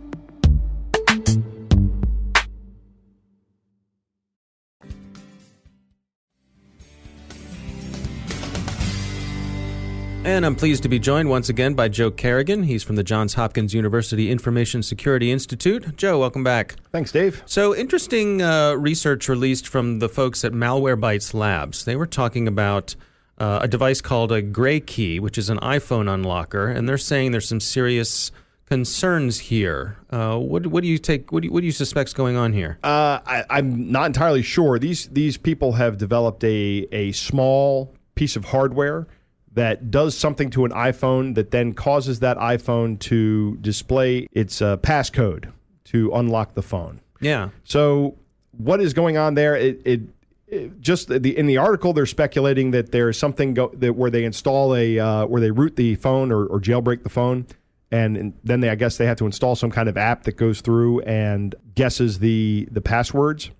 And 10.23 10.45
I'm 10.45 10.55
pleased 10.55 10.83
to 10.83 10.89
be 10.89 10.99
joined 10.99 11.29
once 11.29 11.49
again 11.49 11.73
by 11.73 11.87
Joe 11.87 12.11
Kerrigan. 12.11 12.61
He's 12.61 12.83
from 12.83 12.95
the 12.95 13.03
Johns 13.03 13.33
Hopkins 13.33 13.73
University 13.73 14.29
Information 14.29 14.83
Security 14.83 15.31
Institute. 15.31 15.97
Joe, 15.97 16.19
welcome 16.19 16.43
back. 16.43 16.75
Thanks, 16.91 17.11
Dave. 17.11 17.41
So, 17.47 17.75
interesting 17.75 18.39
uh, 18.39 18.75
research 18.75 19.27
released 19.27 19.67
from 19.67 19.97
the 19.97 20.07
folks 20.07 20.45
at 20.45 20.51
Malwarebytes 20.51 21.33
Labs. 21.33 21.85
They 21.85 21.95
were 21.95 22.05
talking 22.05 22.47
about 22.47 22.95
uh, 23.39 23.59
a 23.63 23.67
device 23.67 23.99
called 23.99 24.31
a 24.31 24.43
Gray 24.43 24.79
Key, 24.79 25.19
which 25.19 25.39
is 25.39 25.49
an 25.49 25.57
iPhone 25.57 26.05
unlocker, 26.05 26.73
and 26.73 26.87
they're 26.87 26.99
saying 26.99 27.31
there's 27.31 27.49
some 27.49 27.59
serious 27.59 28.31
concerns 28.67 29.39
here. 29.39 29.97
Uh, 30.11 30.37
what, 30.37 30.67
what, 30.67 30.83
do 30.83 30.87
you 30.87 30.99
take? 30.99 31.31
What 31.31 31.41
do 31.41 31.47
you, 31.47 31.51
what 31.51 31.61
do 31.61 31.65
you 31.65 31.71
suspect's 31.71 32.13
going 32.13 32.37
on 32.37 32.53
here? 32.53 32.77
Uh, 32.83 33.19
I, 33.25 33.43
I'm 33.49 33.91
not 33.91 34.05
entirely 34.05 34.43
sure. 34.43 34.77
These 34.77 35.07
these 35.07 35.35
people 35.37 35.73
have 35.73 35.97
developed 35.97 36.43
a 36.43 36.87
a 36.91 37.11
small 37.13 37.95
piece 38.13 38.35
of 38.35 38.45
hardware 38.45 39.07
that 39.53 39.91
does 39.91 40.17
something 40.17 40.49
to 40.51 40.65
an 40.65 40.71
iPhone 40.71 41.35
that 41.35 41.51
then 41.51 41.73
causes 41.73 42.19
that 42.21 42.37
iPhone 42.37 42.99
to 42.99 43.57
display 43.57 44.27
its 44.31 44.61
uh, 44.61 44.77
passcode 44.77 45.51
to 45.85 46.11
unlock 46.13 46.53
the 46.53 46.61
phone. 46.61 47.01
Yeah. 47.19 47.49
So 47.63 48.17
what 48.51 48.81
is 48.81 48.93
going 48.93 49.17
on 49.17 49.33
there? 49.35 49.55
It, 49.55 49.81
it, 49.85 50.01
it 50.47 50.81
just 50.81 51.07
the, 51.09 51.37
in 51.37 51.47
the 51.47 51.57
article 51.57 51.93
they're 51.93 52.05
speculating 52.05 52.71
that 52.71 52.91
there's 52.91 53.17
something 53.17 53.53
go, 53.53 53.71
that 53.75 53.93
where 53.93 54.09
they 54.09 54.23
install 54.23 54.75
a 54.75 54.99
uh, 54.99 55.25
where 55.25 55.41
they 55.41 55.51
root 55.51 55.75
the 55.75 55.95
phone 55.95 56.31
or, 56.31 56.45
or 56.45 56.59
jailbreak 56.59 57.03
the 57.03 57.09
phone. 57.09 57.45
And, 57.93 58.15
and 58.15 58.33
then 58.45 58.61
they, 58.61 58.69
I 58.69 58.75
guess 58.75 58.95
they 58.95 59.05
have 59.05 59.17
to 59.17 59.25
install 59.25 59.57
some 59.57 59.69
kind 59.69 59.89
of 59.89 59.97
app 59.97 60.23
that 60.23 60.37
goes 60.37 60.61
through 60.61 61.01
and 61.01 61.53
guesses 61.75 62.19
the 62.19 62.69
the 62.71 62.81
passwords 62.81 63.51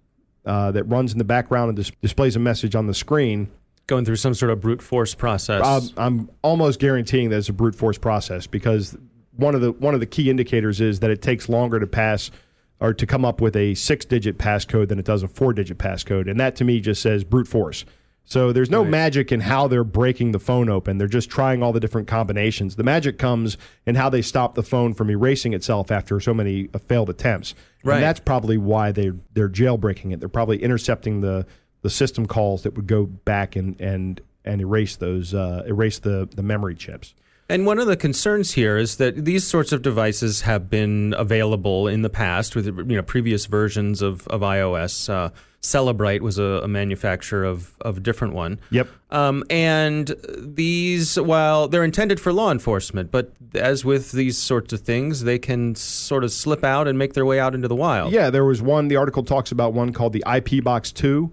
uh, 0.46 0.72
that 0.72 0.86
runs 0.86 1.12
in 1.12 1.18
the 1.18 1.26
background 1.26 1.70
and 1.70 1.76
dis- 1.76 1.92
displays 2.02 2.38
a 2.38 2.40
message 2.40 2.74
on 2.74 2.88
the 2.88 2.94
screen 2.94 3.52
going 3.88 4.06
through 4.06 4.16
some 4.16 4.34
sort 4.34 4.52
of 4.52 4.62
brute 4.62 4.82
force 4.82 5.14
process. 5.14 5.62
Uh, 5.64 5.82
I'm 5.98 6.30
almost 6.42 6.80
guaranteeing 6.80 7.30
that 7.30 7.38
it's 7.38 7.50
a 7.50 7.54
brute 7.54 7.76
force 7.76 7.98
process 7.98 8.48
because 8.48 8.98
one 9.36 9.56
of 9.56 9.62
the 9.62 9.72
one 9.74 9.94
of 9.94 10.00
the 10.00 10.06
key 10.06 10.30
indicators 10.30 10.82
is 10.82 11.00
that 11.00 11.10
it 11.10 11.22
takes 11.22 11.50
longer 11.50 11.80
to 11.80 11.88
pass 11.88 12.32
or 12.80 12.94
to 12.94 13.06
come 13.06 13.24
up 13.24 13.42
with 13.42 13.56
a 13.56 13.76
six 13.76 14.06
digit 14.06 14.38
passcode 14.38 14.90
than 14.90 15.00
it 15.00 15.06
does 15.06 15.24
a 15.24 15.28
four 15.28 15.54
digit 15.54 15.78
passcode, 15.78 16.30
and 16.30 16.40
that 16.40 16.56
to 16.58 16.64
me 16.64 16.80
just 16.80 17.02
says 17.02 17.24
brute 17.24 17.48
force. 17.48 17.86
So 18.24 18.54
there's 18.54 18.70
no 18.70 18.82
right. 18.82 18.90
magic 18.90 19.32
in 19.32 19.42
how 19.42 19.68
they're 19.68 19.84
breaking 19.84 20.32
the 20.32 20.40
phone 20.40 20.70
open. 20.70 20.98
They're 20.98 21.08
just 21.08 21.30
trying 21.30 21.64
all 21.64 21.74
the 21.74 21.80
different 21.80 22.08
combinations. 22.08 22.76
The 22.76 22.84
magic 22.84 23.18
comes 23.18 23.58
in 23.86 23.96
how 23.96 24.10
they 24.10 24.22
stop 24.22 24.56
the 24.56 24.64
phone 24.64 24.94
from 24.94 25.10
erasing 25.10 25.54
itself 25.54 25.92
after 25.92 26.20
so 26.20 26.34
many 26.34 26.70
uh, 26.74 26.78
failed 26.78 27.10
attempts. 27.10 27.56
Right. 27.84 27.96
And 27.96 28.04
that's 28.04 28.20
probably 28.20 28.58
why 28.58 28.92
they 28.92 29.12
they're 29.34 29.50
jailbreaking 29.50 30.14
it. 30.14 30.20
They're 30.20 30.30
probably 30.30 30.62
intercepting 30.62 31.22
the 31.22 31.46
the 31.82 31.90
system 31.90 32.26
calls 32.26 32.64
that 32.64 32.76
would 32.76 32.88
go 32.88 33.06
back 33.06 33.56
and 33.56 33.80
and 33.80 34.22
and 34.46 34.62
erase 34.62 34.96
those 34.96 35.34
uh, 35.34 35.64
erase 35.66 36.00
the 36.00 36.28
the 36.36 36.44
memory 36.44 36.76
chips. 36.76 37.14
And 37.50 37.66
one 37.66 37.80
of 37.80 37.88
the 37.88 37.98
concerns 37.98 38.54
here 38.54 38.78
is 38.78 38.96
that 38.96 39.26
these 39.26 39.46
sorts 39.46 39.74
of 39.74 39.82
devices 39.82 40.42
have 40.42 40.70
been 40.70 41.14
available 41.18 41.88
in 41.88 42.02
the 42.02 42.10
past 42.10 42.56
with 42.56 42.66
you 42.66 42.96
know 42.96 43.04
previous 43.04 43.46
versions 43.46 44.02
of 44.02 44.28
of 44.30 44.42
iOS. 44.42 45.10
Uh, 45.10 45.32
Cellebrite 45.62 46.22
was 46.22 46.40
a, 46.40 46.62
a, 46.64 46.68
manufacturer 46.68 47.44
of, 47.44 47.76
of 47.82 47.98
a 47.98 48.00
different 48.00 48.34
one. 48.34 48.60
Yep. 48.72 48.90
Um, 49.12 49.44
and 49.52 50.16
these, 50.36 51.20
while 51.20 51.68
they're 51.68 51.84
intended 51.84 52.20
for 52.20 52.34
law 52.34 52.52
enforcement, 52.52 53.12
but 53.12 53.34
as 53.54 53.86
with 53.86 54.12
these 54.12 54.40
sorts 54.40 54.74
of 54.74 54.82
things, 54.82 55.24
they 55.24 55.38
can 55.38 55.76
sort 55.76 56.24
of 56.24 56.32
slip 56.32 56.64
out 56.64 56.88
and 56.88 56.98
make 56.98 57.14
their 57.14 57.28
way 57.28 57.40
out 57.40 57.54
into 57.54 57.68
the 57.68 57.76
wild. 57.76 58.12
Yeah, 58.12 58.32
there 58.32 58.44
was 58.44 58.60
one. 58.60 58.88
The 58.88 58.96
article 58.96 59.24
talks 59.24 59.52
about 59.52 59.74
one 59.74 59.94
called 59.94 60.14
the 60.14 60.24
IP 60.28 60.64
Box 60.64 60.92
Two 60.92 61.32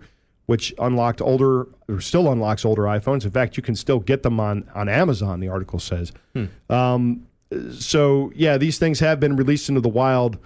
which 0.48 0.72
unlocked 0.78 1.20
older 1.20 1.68
or 1.90 2.00
still 2.00 2.32
unlocks 2.32 2.64
older 2.64 2.84
iPhones. 2.84 3.26
In 3.26 3.30
fact, 3.30 3.58
you 3.58 3.62
can 3.62 3.76
still 3.76 4.00
get 4.00 4.22
them 4.22 4.40
on 4.40 4.66
on 4.74 4.88
Amazon. 4.88 5.40
The 5.40 5.48
article 5.48 5.78
says. 5.78 6.10
Hmm. 6.32 6.46
Um, 6.70 7.26
so 7.70 8.32
yeah, 8.34 8.56
these 8.56 8.78
things 8.78 8.98
have 9.00 9.20
been 9.20 9.36
released 9.36 9.68
into 9.68 9.82
the 9.82 9.90
wild 9.90 10.38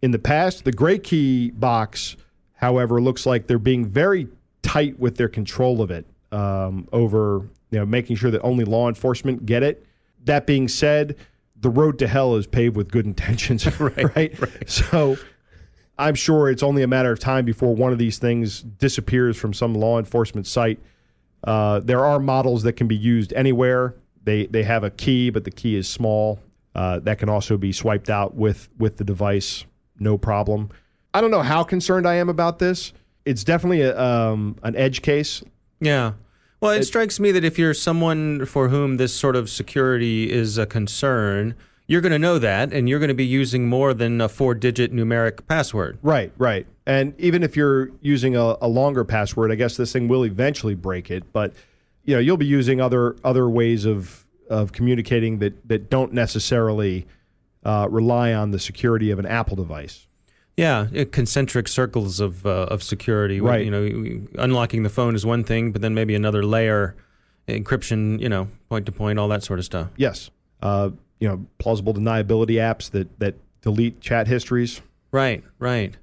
in 0.00 0.12
the 0.12 0.18
past. 0.18 0.64
The 0.64 0.72
Gray 0.72 0.98
Key 0.98 1.50
box, 1.50 2.16
however, 2.54 3.02
looks 3.02 3.26
like 3.26 3.48
they're 3.48 3.58
being 3.58 3.84
very 3.84 4.28
tight 4.62 4.98
with 4.98 5.18
their 5.18 5.28
control 5.28 5.82
of 5.82 5.90
it 5.90 6.06
um, 6.32 6.88
over 6.90 7.42
you 7.70 7.78
know 7.78 7.84
making 7.84 8.16
sure 8.16 8.30
that 8.30 8.40
only 8.40 8.64
law 8.64 8.88
enforcement 8.88 9.44
get 9.44 9.62
it. 9.62 9.84
That 10.24 10.46
being 10.46 10.68
said, 10.68 11.16
the 11.60 11.68
road 11.68 11.98
to 11.98 12.08
hell 12.08 12.34
is 12.36 12.46
paved 12.46 12.76
with 12.76 12.90
good 12.90 13.04
intentions, 13.04 13.66
right? 13.80 14.16
right? 14.16 14.40
right. 14.40 14.70
So 14.70 15.18
I'm 16.00 16.14
sure 16.14 16.48
it's 16.48 16.62
only 16.62 16.82
a 16.82 16.86
matter 16.86 17.12
of 17.12 17.18
time 17.18 17.44
before 17.44 17.74
one 17.74 17.92
of 17.92 17.98
these 17.98 18.18
things 18.18 18.62
disappears 18.62 19.36
from 19.36 19.52
some 19.52 19.74
law 19.74 19.98
enforcement 19.98 20.46
site. 20.46 20.80
Uh, 21.44 21.80
there 21.80 22.04
are 22.04 22.18
models 22.18 22.62
that 22.62 22.72
can 22.72 22.88
be 22.88 22.96
used 22.96 23.32
anywhere. 23.34 23.94
They 24.24 24.46
they 24.46 24.62
have 24.62 24.82
a 24.82 24.90
key, 24.90 25.30
but 25.30 25.44
the 25.44 25.50
key 25.50 25.76
is 25.76 25.88
small. 25.88 26.40
Uh, 26.74 27.00
that 27.00 27.18
can 27.18 27.28
also 27.28 27.56
be 27.56 27.72
swiped 27.72 28.08
out 28.08 28.34
with 28.34 28.68
with 28.78 28.96
the 28.96 29.04
device, 29.04 29.66
no 29.98 30.16
problem. 30.16 30.70
I 31.12 31.20
don't 31.20 31.30
know 31.30 31.42
how 31.42 31.64
concerned 31.64 32.06
I 32.06 32.14
am 32.14 32.28
about 32.28 32.58
this. 32.58 32.92
It's 33.24 33.44
definitely 33.44 33.82
a, 33.82 34.00
um, 34.00 34.56
an 34.62 34.76
edge 34.76 35.02
case. 35.02 35.42
Yeah. 35.80 36.12
Well, 36.60 36.72
it, 36.72 36.80
it 36.80 36.84
strikes 36.84 37.20
me 37.20 37.32
that 37.32 37.44
if 37.44 37.58
you're 37.58 37.74
someone 37.74 38.46
for 38.46 38.68
whom 38.68 38.96
this 38.96 39.14
sort 39.14 39.36
of 39.36 39.50
security 39.50 40.30
is 40.30 40.56
a 40.56 40.66
concern, 40.66 41.54
you're 41.90 42.00
going 42.00 42.12
to 42.12 42.20
know 42.20 42.38
that, 42.38 42.72
and 42.72 42.88
you're 42.88 43.00
going 43.00 43.08
to 43.08 43.14
be 43.14 43.26
using 43.26 43.68
more 43.68 43.92
than 43.92 44.20
a 44.20 44.28
four 44.28 44.54
digit 44.54 44.94
numeric 44.94 45.44
password. 45.48 45.98
Right, 46.02 46.32
right. 46.38 46.64
And 46.86 47.18
even 47.18 47.42
if 47.42 47.56
you're 47.56 47.90
using 48.00 48.36
a, 48.36 48.56
a, 48.60 48.68
longer 48.68 49.04
password, 49.04 49.50
I 49.50 49.56
guess 49.56 49.76
this 49.76 49.92
thing 49.92 50.06
will 50.06 50.24
eventually 50.24 50.76
break 50.76 51.10
it. 51.10 51.32
But 51.32 51.52
you 52.04 52.14
know, 52.14 52.20
you'll 52.20 52.36
be 52.36 52.46
using 52.46 52.80
other 52.80 53.16
other 53.24 53.50
ways 53.50 53.86
of 53.86 54.24
of 54.48 54.70
communicating 54.70 55.40
that 55.40 55.66
that 55.68 55.90
don't 55.90 56.12
necessarily 56.12 57.08
uh, 57.64 57.88
rely 57.90 58.34
on 58.34 58.52
the 58.52 58.60
security 58.60 59.10
of 59.10 59.18
an 59.18 59.26
Apple 59.26 59.56
device. 59.56 60.06
Yeah, 60.56 60.86
concentric 61.10 61.66
circles 61.66 62.20
of 62.20 62.46
uh, 62.46 62.66
of 62.70 62.84
security. 62.84 63.40
Right. 63.40 63.64
You 63.64 63.70
know, 63.72 64.28
unlocking 64.38 64.84
the 64.84 64.90
phone 64.90 65.16
is 65.16 65.26
one 65.26 65.42
thing, 65.42 65.72
but 65.72 65.82
then 65.82 65.94
maybe 65.94 66.14
another 66.14 66.44
layer, 66.44 66.94
encryption. 67.48 68.20
You 68.20 68.28
know, 68.28 68.48
point 68.68 68.86
to 68.86 68.92
point, 68.92 69.18
all 69.18 69.26
that 69.26 69.42
sort 69.42 69.58
of 69.58 69.64
stuff. 69.64 69.88
Yes. 69.96 70.30
Uh, 70.62 70.90
you 71.20 71.28
know 71.28 71.46
plausible 71.58 71.94
deniability 71.94 72.56
apps 72.56 72.90
that 72.90 73.18
that 73.20 73.36
delete 73.62 74.00
chat 74.00 74.26
histories. 74.26 74.80
Right, 75.12 75.44
right. 75.58 75.96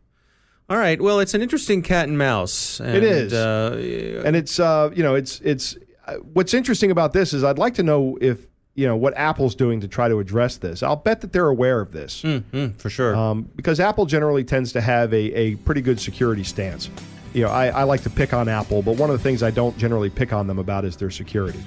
All 0.69 0.77
right. 0.77 1.01
Well, 1.01 1.19
it's 1.19 1.33
an 1.33 1.41
interesting 1.41 1.81
cat 1.81 2.07
and 2.07 2.17
mouse. 2.17 2.79
And, 2.79 2.97
it 2.97 3.03
is, 3.03 3.33
uh, 3.33 4.21
and 4.25 4.35
it's 4.35 4.59
uh, 4.59 4.91
you 4.93 5.03
know 5.03 5.15
it's 5.15 5.39
it's 5.41 5.77
uh, 6.05 6.15
what's 6.33 6.53
interesting 6.53 6.91
about 6.91 7.13
this 7.13 7.33
is 7.33 7.43
I'd 7.43 7.57
like 7.57 7.75
to 7.75 7.83
know 7.83 8.17
if 8.21 8.47
you 8.75 8.85
know 8.85 8.95
what 8.95 9.15
Apple's 9.17 9.55
doing 9.55 9.79
to 9.81 9.87
try 9.87 10.07
to 10.07 10.19
address 10.19 10.57
this. 10.57 10.83
I'll 10.83 10.95
bet 10.95 11.21
that 11.21 11.33
they're 11.33 11.47
aware 11.47 11.81
of 11.81 11.91
this 11.91 12.21
mm, 12.21 12.75
for 12.79 12.89
sure, 12.89 13.15
um, 13.15 13.49
because 13.55 13.79
Apple 13.79 14.05
generally 14.05 14.43
tends 14.43 14.71
to 14.73 14.81
have 14.81 15.13
a, 15.13 15.33
a 15.33 15.55
pretty 15.57 15.81
good 15.81 15.99
security 15.99 16.43
stance. 16.43 16.89
You 17.33 17.43
know, 17.43 17.49
I, 17.49 17.67
I 17.67 17.83
like 17.83 18.01
to 18.03 18.09
pick 18.09 18.33
on 18.33 18.47
Apple, 18.47 18.81
but 18.81 18.97
one 18.97 19.09
of 19.09 19.17
the 19.17 19.23
things 19.23 19.43
I 19.43 19.51
don't 19.51 19.77
generally 19.77 20.09
pick 20.09 20.33
on 20.33 20.47
them 20.47 20.59
about 20.59 20.85
is 20.85 20.97
their 20.97 21.11
security. 21.11 21.59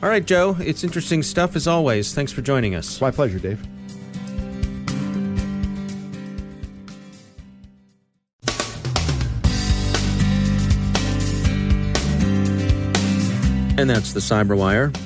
All 0.00 0.08
right, 0.08 0.24
Joe, 0.24 0.56
it's 0.60 0.84
interesting 0.84 1.24
stuff 1.24 1.56
as 1.56 1.66
always. 1.66 2.14
Thanks 2.14 2.30
for 2.30 2.40
joining 2.40 2.76
us. 2.76 3.00
My 3.00 3.10
pleasure, 3.10 3.40
Dave. 3.40 3.60
And 13.76 13.88
that's 13.88 14.12
the 14.12 14.20
Cyberwire. 14.20 14.96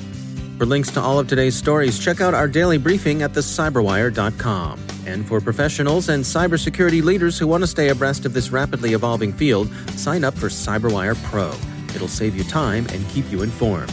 For 0.58 0.66
links 0.66 0.90
to 0.92 1.00
all 1.00 1.18
of 1.18 1.26
today's 1.26 1.54
stories, 1.54 1.98
check 1.98 2.20
out 2.20 2.34
our 2.34 2.48
daily 2.48 2.78
briefing 2.78 3.22
at 3.22 3.32
thecyberwire.com. 3.32 4.80
And 5.06 5.26
for 5.26 5.40
professionals 5.40 6.08
and 6.08 6.22
cybersecurity 6.22 7.02
leaders 7.02 7.38
who 7.38 7.46
want 7.46 7.62
to 7.62 7.66
stay 7.66 7.88
abreast 7.88 8.24
of 8.24 8.34
this 8.34 8.50
rapidly 8.50 8.92
evolving 8.92 9.32
field, 9.32 9.72
sign 9.96 10.22
up 10.22 10.34
for 10.34 10.48
Cyberwire 10.48 11.20
Pro. 11.24 11.52
It'll 11.94 12.08
save 12.08 12.36
you 12.36 12.44
time 12.44 12.86
and 12.90 13.06
keep 13.08 13.30
you 13.30 13.42
informed. 13.42 13.92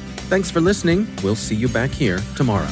Thanks 0.31 0.49
for 0.49 0.61
listening. 0.61 1.13
We'll 1.25 1.35
see 1.35 1.55
you 1.55 1.67
back 1.67 1.89
here 1.89 2.19
tomorrow. 2.37 2.69